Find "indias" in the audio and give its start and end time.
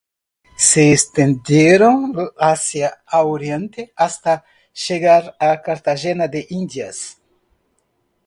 6.49-7.21